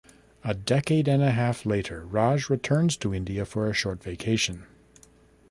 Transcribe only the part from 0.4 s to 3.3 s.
A decade and a half later, Raj returns to